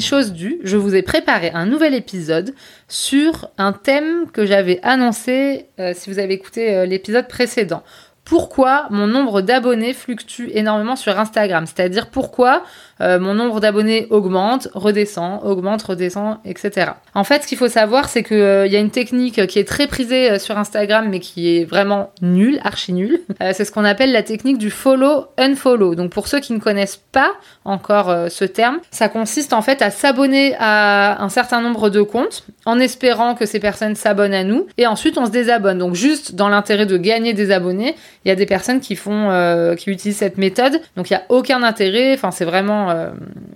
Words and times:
Chose 0.00 0.32
due, 0.32 0.58
je 0.64 0.76
vous 0.76 0.94
ai 0.94 1.02
préparé 1.02 1.50
un 1.54 1.66
nouvel 1.66 1.94
épisode 1.94 2.54
sur 2.88 3.50
un 3.58 3.72
thème 3.72 4.30
que 4.32 4.44
j'avais 4.44 4.80
annoncé 4.82 5.66
euh, 5.78 5.92
si 5.94 6.10
vous 6.10 6.18
avez 6.18 6.34
écouté 6.34 6.74
euh, 6.74 6.84
l'épisode 6.84 7.28
précédent 7.28 7.82
pourquoi 8.24 8.86
mon 8.90 9.06
nombre 9.06 9.42
d'abonnés 9.42 9.92
fluctue 9.92 10.50
énormément 10.52 10.96
sur 10.96 11.18
Instagram. 11.18 11.66
C'est-à-dire 11.66 12.08
pourquoi 12.08 12.62
euh, 13.00 13.18
mon 13.18 13.34
nombre 13.34 13.60
d'abonnés 13.60 14.06
augmente, 14.10 14.68
redescend, 14.74 15.40
augmente, 15.42 15.82
redescend, 15.82 16.38
etc. 16.44 16.92
En 17.14 17.24
fait, 17.24 17.42
ce 17.42 17.48
qu'il 17.48 17.58
faut 17.58 17.68
savoir, 17.68 18.08
c'est 18.08 18.22
qu'il 18.22 18.36
euh, 18.36 18.66
y 18.66 18.76
a 18.76 18.78
une 18.78 18.90
technique 18.90 19.46
qui 19.46 19.58
est 19.58 19.66
très 19.66 19.86
prisée 19.86 20.30
euh, 20.30 20.38
sur 20.38 20.56
Instagram, 20.56 21.08
mais 21.10 21.20
qui 21.20 21.56
est 21.56 21.64
vraiment 21.64 22.12
nulle, 22.22 22.60
archi 22.62 22.92
nulle. 22.92 23.20
c'est 23.52 23.64
ce 23.64 23.72
qu'on 23.72 23.84
appelle 23.84 24.12
la 24.12 24.22
technique 24.22 24.58
du 24.58 24.70
follow-unfollow. 24.70 25.94
Donc 25.94 26.10
pour 26.10 26.28
ceux 26.28 26.40
qui 26.40 26.52
ne 26.52 26.60
connaissent 26.60 27.00
pas 27.12 27.32
encore 27.64 28.14
ce 28.30 28.44
terme, 28.44 28.78
ça 28.90 29.08
consiste 29.08 29.52
en 29.52 29.62
fait 29.62 29.82
à 29.82 29.90
s'abonner 29.90 30.54
à 30.58 31.22
un 31.22 31.28
certain 31.28 31.60
nombre 31.60 31.90
de 31.90 32.02
comptes 32.02 32.44
en 32.66 32.78
espérant 32.78 33.34
que 33.34 33.46
ces 33.46 33.60
personnes 33.60 33.94
s'abonnent 33.94 34.34
à 34.34 34.44
nous, 34.44 34.66
et 34.78 34.86
ensuite 34.86 35.18
on 35.18 35.26
se 35.26 35.30
désabonne. 35.30 35.78
Donc 35.78 35.94
juste 35.94 36.34
dans 36.34 36.48
l'intérêt 36.48 36.86
de 36.86 36.96
gagner 36.96 37.32
des 37.32 37.50
abonnés, 37.50 37.94
il 38.24 38.28
y 38.28 38.32
a 38.32 38.36
des 38.36 38.46
personnes 38.46 38.80
qui 38.80 38.96
font, 38.96 39.74
qui 39.76 39.90
utilisent 39.90 40.18
cette 40.18 40.38
méthode. 40.38 40.80
Donc 40.96 41.10
il 41.10 41.12
n'y 41.12 41.18
a 41.18 41.24
aucun 41.28 41.62
intérêt. 41.62 42.14
Enfin, 42.14 42.30
c'est 42.30 42.44
vraiment 42.44 42.90
euh, 42.90 43.10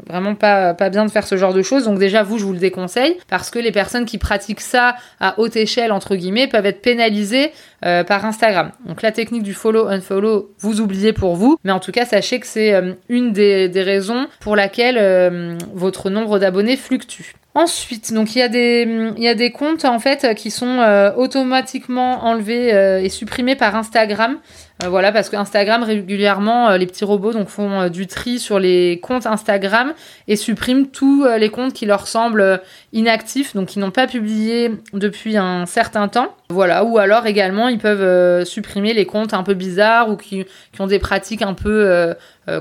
vraiment, 0.06 0.34
pas, 0.34 0.74
pas 0.74 0.91
bien 0.91 1.05
de 1.05 1.11
faire 1.11 1.27
ce 1.27 1.36
genre 1.36 1.55
de 1.55 1.62
choses. 1.62 1.84
Donc 1.84 1.98
déjà, 1.98 2.22
vous, 2.22 2.38
je 2.38 2.44
vous 2.44 2.52
le 2.52 2.58
déconseille 2.58 3.16
parce 3.28 3.50
que 3.50 3.58
les 3.58 3.72
personnes 3.72 4.05
qui 4.05 4.19
pratiquent 4.19 4.61
ça 4.61 4.96
à 5.20 5.39
haute 5.39 5.56
échelle, 5.56 5.92
entre 5.92 6.16
guillemets, 6.16 6.46
peuvent 6.46 6.66
être 6.66 6.83
pénalisées 6.83 7.52
euh, 7.84 8.05
par 8.05 8.24
Instagram. 8.24 8.72
Donc 8.86 9.02
la 9.02 9.12
technique 9.12 9.42
du 9.42 9.55
follow-unfollow, 9.55 10.50
vous 10.58 10.80
oubliez 10.80 11.12
pour 11.12 11.36
vous, 11.36 11.58
mais 11.64 11.72
en 11.72 11.80
tout 11.80 11.92
cas, 11.92 12.05
sachez 12.05 12.41
que 12.41 12.46
c'est 12.46 12.74
euh, 12.74 12.92
une 13.08 13.33
des, 13.33 13.69
des, 13.69 13.83
raisons 13.83 14.27
pour 14.41 14.56
laquelle 14.56 15.58
votre 15.72 16.11
nombre 16.11 16.39
d'abonnés 16.39 16.77
fluctue. 16.77 17.34
Ensuite, 17.59 18.11
il 18.11 18.39
y, 18.39 18.42
a 18.42 18.48
des, 18.48 18.87
il 19.17 19.23
y 19.23 19.27
a 19.27 19.34
des 19.34 19.51
comptes 19.51 19.84
en 19.84 19.98
fait 19.98 20.37
qui 20.37 20.53
sont 20.53 20.78
automatiquement 21.17 22.25
enlevés 22.25 22.69
et 23.03 23.09
supprimés 23.09 23.56
par 23.56 23.75
Instagram. 23.75 24.39
Euh, 24.84 24.88
voilà, 24.88 25.10
parce 25.10 25.28
que 25.28 25.36
Instagram 25.36 25.82
régulièrement, 25.82 26.70
euh, 26.70 26.76
les 26.76 26.86
petits 26.86 27.04
robots 27.04 27.32
donc 27.32 27.48
font 27.48 27.80
euh, 27.80 27.88
du 27.88 28.06
tri 28.06 28.38
sur 28.38 28.60
les 28.60 29.00
comptes 29.02 29.26
Instagram 29.26 29.92
et 30.28 30.36
suppriment 30.36 30.86
tous 30.86 31.26
les 31.38 31.48
comptes 31.48 31.72
qui 31.72 31.84
leur 31.84 32.06
semblent 32.06 32.60
inactifs, 32.92 33.56
donc 33.56 33.68
qui 33.68 33.78
n'ont 33.80 33.90
pas 33.90 34.06
publié 34.06 34.70
depuis 34.92 35.36
un 35.36 35.66
certain 35.66 36.06
temps. 36.06 36.28
Voilà, 36.50 36.84
ou 36.84 36.98
alors 36.98 37.26
également 37.26 37.68
ils 37.68 37.78
peuvent 37.78 38.44
supprimer 38.44 38.94
les 38.94 39.04
comptes 39.04 39.34
un 39.34 39.42
peu 39.42 39.54
bizarres 39.54 40.10
ou 40.10 40.16
qui, 40.16 40.44
qui 40.72 40.80
ont 40.80 40.86
des 40.86 40.98
pratiques 40.98 41.42
un 41.42 41.54
peu 41.54 42.14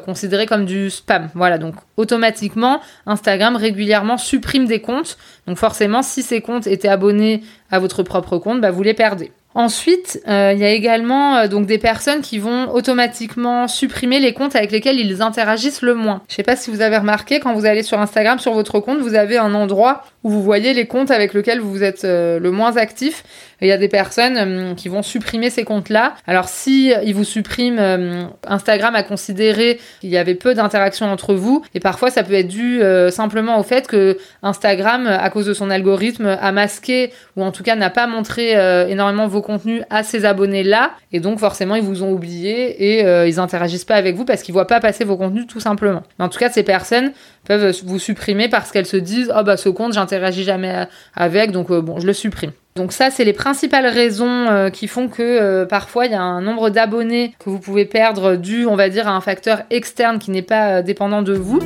considérées 0.06 0.46
comme 0.46 0.66
du 0.66 0.90
spam. 0.90 1.30
Voilà, 1.36 1.58
donc 1.58 1.76
automatiquement 1.98 2.82
Instagram 3.06 3.56
régulièrement 3.56 4.18
supprime 4.18 4.66
des 4.66 4.82
comptes. 4.82 5.18
Donc 5.46 5.58
forcément, 5.58 6.02
si 6.02 6.24
ces 6.24 6.42
comptes 6.42 6.68
étaient 6.68 6.88
abonnés 6.88 7.44
à 7.70 7.80
votre 7.80 8.04
propre 8.04 8.38
compte, 8.38 8.62
bah, 8.62 8.72
vous 8.72 8.84
les 8.84 8.94
perdez. 8.94 9.32
Ensuite, 9.58 10.22
euh, 10.28 10.52
il 10.54 10.60
y 10.60 10.66
a 10.66 10.70
également 10.70 11.38
euh, 11.38 11.48
donc 11.48 11.66
des 11.66 11.80
personnes 11.80 12.22
qui 12.22 12.38
vont 12.38 12.72
automatiquement 12.72 13.68
supprimer 13.68 14.20
les 14.20 14.32
comptes 14.32 14.56
avec 14.56 14.72
lesquels 14.72 15.00
ils 15.00 15.24
interagissent 15.24 15.82
le 15.82 15.96
moins. 15.96 16.22
Je 16.30 16.36
sais 16.36 16.44
pas 16.44 16.56
si 16.56 16.70
vous 16.70 16.82
avez 16.82 16.96
remarqué 16.96 17.40
quand 17.40 17.56
vous 17.56 17.66
allez 17.66 17.82
sur 17.82 18.00
Instagram 18.00 18.38
sur 18.38 18.54
votre 18.54 18.80
compte, 18.80 19.00
vous 19.00 19.16
avez 19.16 19.40
un 19.40 19.56
endroit 19.56 20.04
vous 20.30 20.44
voyez 20.44 20.74
les 20.74 20.86
comptes 20.86 21.12
avec 21.12 21.34
lesquels 21.34 21.60
vous 21.60 21.84
êtes 21.84 22.06
euh, 22.06 22.40
le 22.40 22.52
moins 22.52 22.78
actif. 22.78 23.24
Il 23.62 23.68
y 23.68 23.72
a 23.72 23.78
des 23.78 23.88
personnes 23.88 24.76
qui 24.76 24.88
vont 24.88 25.02
supprimer 25.02 25.50
ces 25.50 25.64
comptes-là. 25.64 26.14
Alors 26.28 26.48
si 26.48 26.94
ils 27.04 27.16
vous 27.16 27.24
suppriment, 27.24 28.30
Instagram 28.46 28.94
a 28.94 29.02
considéré 29.02 29.80
qu'il 30.00 30.12
y 30.12 30.18
avait 30.18 30.36
peu 30.36 30.54
d'interactions 30.54 31.08
entre 31.08 31.34
vous 31.34 31.64
et 31.74 31.80
parfois 31.80 32.12
ça 32.12 32.22
peut 32.22 32.36
être 32.36 32.48
dû 32.48 32.80
simplement 33.10 33.60
au 33.60 33.64
fait 33.64 33.88
que 33.88 34.20
Instagram, 34.44 35.08
à 35.08 35.28
cause 35.32 35.48
de 35.48 35.56
son 35.56 35.72
algorithme, 35.72 36.38
a 36.40 36.52
masqué 36.52 37.12
ou 37.36 37.44
en 37.44 37.52
tout 37.52 37.64
cas 37.64 37.76
n'a 37.76 37.90
pas 37.90 38.06
montré 38.06 38.52
énormément 38.92 39.26
vos 39.26 39.42
contenu 39.42 39.82
à 39.90 40.04
ces 40.04 40.26
abonnés-là. 40.26 40.92
Et 41.12 41.20
donc, 41.20 41.40
forcément, 41.40 41.76
ils 41.76 41.84
vous 41.84 42.04
ont 42.04 42.12
oublié 42.12 42.98
et 42.98 43.06
euh, 43.06 43.28
ils 43.28 43.40
interagissent 43.40 43.86
pas 43.86 43.96
avec 43.96 44.16
vous 44.16 44.26
parce 44.26 44.44
qu'ils 44.44 44.54
voient 44.54 44.68
pas 44.68 44.80
passer 44.80 45.06
vos 45.06 45.18
contenus 45.18 45.48
tout 45.48 45.62
simplement. 45.62 46.04
En 46.20 46.30
tout 46.30 46.38
cas, 46.38 46.50
ces 46.50 46.64
personnes 46.64 47.14
peuvent 47.46 47.74
vous 47.86 47.98
supprimer 47.98 48.50
parce 48.50 48.72
qu'elles 48.72 48.86
se 48.86 48.98
disent 48.98 49.32
Oh, 49.36 49.44
bah, 49.44 49.58
ce 49.58 49.70
compte, 49.70 49.94
j'interagis 50.18 50.44
jamais 50.44 50.88
avec, 51.16 51.52
donc 51.52 51.72
euh, 51.72 51.82
bon, 51.82 52.00
je 52.00 52.08
le 52.08 52.14
supprime. 52.14 52.52
Donc 52.76 52.92
ça, 52.92 53.10
c'est 53.10 53.24
les 53.24 53.34
principales 53.34 53.88
raisons 53.88 54.48
euh, 54.48 54.70
qui 54.70 54.88
font 54.88 55.08
que 55.08 55.64
parfois 55.66 56.06
il 56.06 56.12
y 56.12 56.16
a 56.16 56.22
un 56.22 56.42
nombre 56.42 56.70
d'abonnés 56.70 57.34
que 57.40 57.50
vous 57.50 57.60
pouvez 57.60 57.86
perdre 57.86 58.36
dû, 58.36 58.66
on 58.66 58.76
va 58.76 58.90
dire, 58.90 59.08
à 59.08 59.12
un 59.12 59.22
facteur 59.22 59.64
externe 59.70 60.20
qui 60.20 60.32
n'est 60.32 60.42
pas 60.42 60.82
dépendant 60.82 61.22
de 61.22 61.34
vous. 61.34 61.60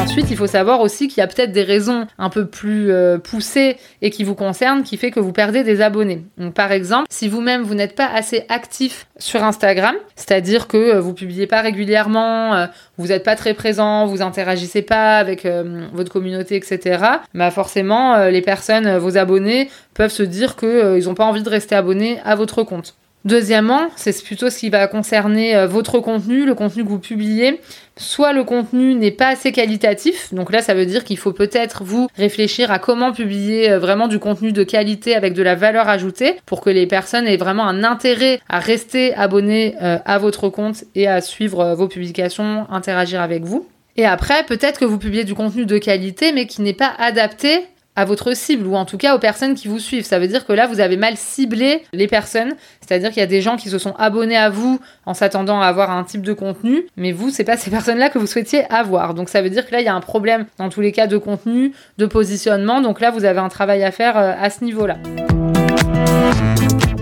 Ensuite, 0.00 0.30
il 0.30 0.36
faut 0.38 0.46
savoir 0.46 0.80
aussi 0.80 1.08
qu'il 1.08 1.18
y 1.18 1.20
a 1.20 1.26
peut-être 1.26 1.52
des 1.52 1.62
raisons 1.62 2.06
un 2.18 2.30
peu 2.30 2.46
plus 2.46 2.90
euh, 2.90 3.18
poussées 3.18 3.76
et 4.00 4.08
qui 4.08 4.24
vous 4.24 4.34
concernent 4.34 4.82
qui 4.82 4.96
fait 4.96 5.10
que 5.10 5.20
vous 5.20 5.32
perdez 5.32 5.62
des 5.62 5.82
abonnés. 5.82 6.24
Par 6.54 6.72
exemple, 6.72 7.06
si 7.10 7.28
vous-même 7.28 7.62
vous, 7.62 7.74
n'êtes 7.74 7.94
pas 7.94 8.06
assez 8.06 8.46
actif 8.48 9.06
sur 9.18 9.44
Instagram, 9.44 9.94
c'est-à-dire 10.16 10.68
que 10.68 10.78
euh, 10.78 11.00
vous 11.00 11.12
publiez 11.12 11.46
pas 11.46 11.60
régulièrement, 11.60 12.54
euh, 12.54 12.66
vous 12.96 13.08
n'êtes 13.08 13.24
pas 13.24 13.36
très 13.36 13.52
présent, 13.52 14.06
vous 14.06 14.22
interagissez 14.22 14.80
pas 14.80 15.18
avec 15.18 15.46
votre 15.92 16.10
communauté, 16.10 16.56
etc. 16.56 17.04
Bah 17.34 17.50
forcément, 17.50 18.26
les 18.26 18.42
personnes, 18.42 18.96
vos 18.98 19.16
abonnés, 19.16 19.70
peuvent 19.94 20.10
se 20.10 20.22
dire 20.22 20.56
qu'ils 20.56 21.04
n'ont 21.04 21.14
pas 21.14 21.24
envie 21.24 21.42
de 21.42 21.48
rester 21.48 21.74
abonnés 21.74 22.20
à 22.24 22.34
votre 22.34 22.62
compte. 22.62 22.94
Deuxièmement, 23.26 23.88
c'est 23.96 24.24
plutôt 24.24 24.48
ce 24.48 24.58
qui 24.58 24.70
va 24.70 24.86
concerner 24.86 25.54
euh, 25.54 25.66
votre 25.66 26.00
contenu, 26.00 26.46
le 26.46 26.54
contenu 26.54 26.84
que 26.84 26.88
vous 26.88 26.98
publiez. 26.98 27.60
Soit 27.98 28.32
le 28.32 28.44
contenu 28.44 28.94
n'est 28.94 29.10
pas 29.10 29.28
assez 29.28 29.52
qualitatif, 29.52 30.32
donc 30.32 30.50
là 30.50 30.62
ça 30.62 30.72
veut 30.72 30.86
dire 30.86 31.04
qu'il 31.04 31.18
faut 31.18 31.34
peut-être 31.34 31.84
vous 31.84 32.08
réfléchir 32.16 32.70
à 32.70 32.78
comment 32.78 33.12
publier 33.12 33.70
euh, 33.70 33.78
vraiment 33.78 34.08
du 34.08 34.18
contenu 34.18 34.52
de 34.52 34.62
qualité 34.62 35.14
avec 35.14 35.34
de 35.34 35.42
la 35.42 35.54
valeur 35.54 35.86
ajoutée 35.86 36.36
pour 36.46 36.62
que 36.62 36.70
les 36.70 36.86
personnes 36.86 37.26
aient 37.26 37.36
vraiment 37.36 37.66
un 37.66 37.84
intérêt 37.84 38.40
à 38.48 38.58
rester 38.58 39.14
abonnées 39.14 39.74
euh, 39.82 39.98
à 40.06 40.16
votre 40.16 40.48
compte 40.48 40.84
et 40.94 41.06
à 41.06 41.20
suivre 41.20 41.74
vos 41.74 41.88
publications, 41.88 42.66
interagir 42.70 43.20
avec 43.20 43.44
vous. 43.44 43.68
Et 43.96 44.06
après, 44.06 44.44
peut-être 44.44 44.80
que 44.80 44.86
vous 44.86 44.98
publiez 44.98 45.24
du 45.24 45.34
contenu 45.34 45.66
de 45.66 45.76
qualité 45.76 46.32
mais 46.32 46.46
qui 46.46 46.62
n'est 46.62 46.72
pas 46.72 46.92
adapté 46.98 47.66
à 47.96 48.04
votre 48.04 48.34
cible 48.34 48.66
ou 48.66 48.76
en 48.76 48.84
tout 48.84 48.96
cas 48.96 49.14
aux 49.14 49.18
personnes 49.18 49.54
qui 49.54 49.68
vous 49.68 49.78
suivent. 49.78 50.04
Ça 50.04 50.18
veut 50.18 50.28
dire 50.28 50.46
que 50.46 50.52
là, 50.52 50.66
vous 50.66 50.80
avez 50.80 50.96
mal 50.96 51.16
ciblé 51.16 51.82
les 51.92 52.06
personnes. 52.06 52.54
C'est-à-dire 52.80 53.10
qu'il 53.10 53.20
y 53.20 53.22
a 53.22 53.26
des 53.26 53.42
gens 53.42 53.56
qui 53.56 53.68
se 53.68 53.78
sont 53.78 53.94
abonnés 53.98 54.36
à 54.36 54.48
vous 54.48 54.80
en 55.06 55.14
s'attendant 55.14 55.60
à 55.60 55.66
avoir 55.66 55.90
un 55.90 56.04
type 56.04 56.22
de 56.22 56.32
contenu, 56.32 56.86
mais 56.96 57.12
vous, 57.12 57.30
c'est 57.30 57.44
pas 57.44 57.56
ces 57.56 57.70
personnes-là 57.70 58.08
que 58.08 58.18
vous 58.18 58.26
souhaitiez 58.26 58.64
avoir. 58.72 59.14
Donc 59.14 59.28
ça 59.28 59.42
veut 59.42 59.50
dire 59.50 59.66
que 59.66 59.72
là, 59.72 59.80
il 59.80 59.84
y 59.84 59.88
a 59.88 59.94
un 59.94 60.00
problème 60.00 60.46
dans 60.58 60.68
tous 60.68 60.80
les 60.80 60.92
cas 60.92 61.06
de 61.06 61.18
contenu, 61.18 61.72
de 61.98 62.06
positionnement. 62.06 62.80
Donc 62.80 63.00
là, 63.00 63.10
vous 63.10 63.24
avez 63.24 63.40
un 63.40 63.48
travail 63.48 63.82
à 63.84 63.90
faire 63.90 64.16
euh, 64.16 64.32
à 64.38 64.50
ce 64.50 64.64
niveau-là. 64.64 64.96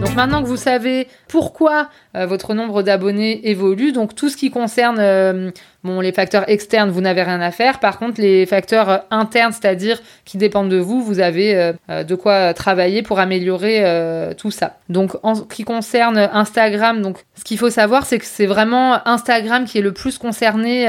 Donc 0.00 0.14
maintenant 0.14 0.42
que 0.42 0.46
vous 0.46 0.56
savez 0.56 1.08
pourquoi 1.26 1.88
euh, 2.16 2.24
votre 2.24 2.54
nombre 2.54 2.82
d'abonnés 2.82 3.50
évolue, 3.50 3.90
donc 3.92 4.14
tout 4.14 4.28
ce 4.28 4.36
qui 4.36 4.50
concerne 4.50 4.98
euh, 5.00 5.50
bon, 5.84 6.00
les 6.00 6.12
facteurs 6.12 6.48
externes, 6.48 6.90
vous 6.90 7.00
n'avez 7.00 7.22
rien 7.22 7.40
à 7.40 7.50
faire. 7.50 7.80
Par 7.80 7.98
contre, 7.98 8.20
les 8.20 8.46
facteurs 8.46 8.88
euh, 8.90 8.98
internes, 9.10 9.52
c'est-à-dire 9.52 10.00
qui 10.24 10.38
dépendent 10.38 10.68
de 10.68 10.78
vous, 10.78 11.02
vous 11.02 11.20
avez 11.20 11.72
de 11.88 12.14
quoi 12.14 12.52
travailler 12.52 13.02
pour 13.02 13.18
améliorer 13.18 14.34
tout 14.36 14.50
ça. 14.50 14.76
Donc 14.88 15.16
en 15.22 15.34
ce 15.34 15.42
qui 15.42 15.64
concerne 15.64 16.18
Instagram, 16.18 17.00
donc 17.00 17.18
ce 17.34 17.44
qu'il 17.44 17.58
faut 17.58 17.70
savoir, 17.70 18.04
c'est 18.04 18.18
que 18.18 18.26
c'est 18.26 18.46
vraiment 18.46 19.06
Instagram 19.08 19.64
qui 19.64 19.78
est 19.78 19.82
le 19.82 19.92
plus 19.92 20.18
concerné 20.18 20.86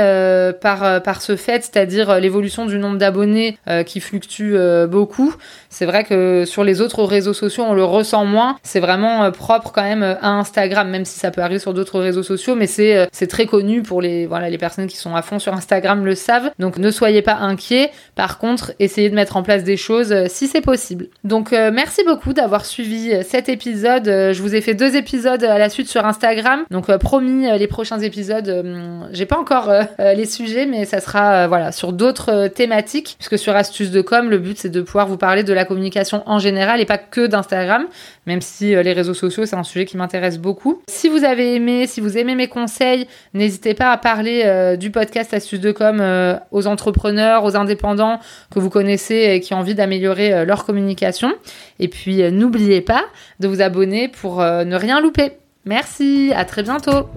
par, 0.61 1.01
par 1.01 1.21
ce 1.21 1.35
fait, 1.37 1.63
c'est-à-dire 1.63 2.19
l'évolution 2.19 2.65
du 2.65 2.77
nombre 2.77 2.97
d'abonnés 2.97 3.57
qui 3.85 4.01
fluctue 4.01 4.55
beaucoup. 4.89 5.33
C'est 5.69 5.85
vrai 5.85 6.03
que 6.03 6.43
sur 6.45 6.63
les 6.63 6.81
autres 6.81 7.03
réseaux 7.03 7.33
sociaux, 7.33 7.63
on 7.65 7.73
le 7.73 7.85
ressent 7.85 8.25
moins. 8.25 8.57
C'est 8.63 8.81
vraiment 8.81 9.31
propre 9.31 9.71
quand 9.71 9.83
même 9.83 10.03
à 10.03 10.31
Instagram, 10.31 10.89
même 10.89 11.05
si 11.05 11.17
ça 11.17 11.31
peut 11.31 11.41
arriver 11.41 11.59
sur 11.59 11.73
d'autres 11.73 11.99
réseaux 11.99 12.23
sociaux, 12.23 12.55
mais 12.55 12.67
c'est 12.67 13.07
c'est 13.11 13.27
très 13.27 13.45
connu 13.45 13.83
pour 13.83 14.01
les 14.01 14.25
voilà 14.25 14.49
les 14.49 14.57
personnes 14.57 14.78
qui 14.87 14.97
sont 14.97 15.15
à 15.15 15.21
fond 15.21 15.39
sur 15.39 15.53
Instagram 15.53 16.05
le 16.05 16.15
savent. 16.15 16.51
Donc 16.59 16.77
ne 16.77 16.91
soyez 16.91 17.21
pas 17.21 17.35
inquiets. 17.35 17.91
Par 18.15 18.37
contre, 18.37 18.73
essayez 18.79 19.09
de 19.09 19.15
mettre 19.15 19.37
en 19.37 19.43
place 19.43 19.63
des 19.63 19.77
choses 19.77 20.27
si 20.27 20.47
c'est 20.47 20.61
possible. 20.61 21.07
Donc 21.23 21.51
merci 21.51 22.03
beaucoup 22.05 22.33
d'avoir 22.33 22.65
suivi 22.65 23.13
cet 23.23 23.49
épisode. 23.49 24.05
je 24.05 24.41
vous 24.41 24.55
ai 24.55 24.61
fait 24.61 24.73
deux 24.73 24.95
épisodes 24.95 25.43
à 25.43 25.57
la 25.57 25.69
suite 25.69 25.87
sur 25.87 26.05
Instagram. 26.05 26.63
Donc 26.71 26.95
promis 26.97 27.47
les 27.57 27.67
prochains 27.67 27.99
épisodes, 27.99 28.65
j'ai 29.11 29.25
pas 29.25 29.37
encore 29.37 29.71
les 29.99 30.25
sujets, 30.25 30.65
mais 30.65 30.85
ça 30.85 30.99
sera 30.99 31.47
voilà 31.47 31.71
sur 31.71 31.93
d'autres 31.93 32.47
thématiques 32.47 33.15
puisque 33.17 33.37
sur 33.37 33.55
Astuces 33.55 33.91
de 33.91 34.01
com, 34.01 34.29
le 34.29 34.37
but 34.37 34.57
c'est 34.57 34.69
de 34.69 34.81
pouvoir 34.81 35.07
vous 35.07 35.17
parler 35.17 35.43
de 35.43 35.53
la 35.53 35.65
communication 35.65 36.23
en 36.25 36.39
général 36.39 36.81
et 36.81 36.85
pas 36.85 36.97
que 36.97 37.27
d'Instagram, 37.27 37.85
même 38.25 38.41
si 38.41 38.75
euh, 38.75 38.83
les 38.83 38.93
réseaux 38.93 39.13
sociaux 39.13 39.45
c'est 39.45 39.55
un 39.55 39.63
sujet 39.63 39.85
qui 39.85 39.97
m'intéresse 39.97 40.37
beaucoup. 40.37 40.81
Si 40.89 41.09
vous 41.09 41.23
avez 41.23 41.55
aimé, 41.55 41.87
si 41.87 42.01
vous 42.01 42.17
aimez 42.17 42.35
mes 42.35 42.47
conseils, 42.47 43.07
n'hésitez 43.33 43.73
pas 43.73 43.91
à 43.91 43.97
parler 43.97 44.43
euh, 44.69 44.75
du 44.75 44.91
podcast 44.91 45.33
Astuces 45.33 45.59
de 45.59 45.71
com 45.71 45.99
euh, 45.99 46.35
aux 46.51 46.67
entrepreneurs, 46.67 47.43
aux 47.43 47.55
indépendants 47.55 48.19
que 48.51 48.59
vous 48.59 48.69
connaissez 48.69 49.15
et 49.15 49.39
qui 49.39 49.53
ont 49.53 49.57
envie 49.57 49.75
d'améliorer 49.75 50.45
leur 50.45 50.65
communication. 50.65 51.33
Et 51.79 51.87
puis 51.87 52.31
n'oubliez 52.31 52.81
pas 52.81 53.05
de 53.39 53.47
vous 53.47 53.61
abonner 53.61 54.07
pour 54.07 54.39
ne 54.39 54.75
rien 54.75 55.01
louper. 55.01 55.33
Merci, 55.65 56.31
à 56.35 56.45
très 56.45 56.63
bientôt. 56.63 57.09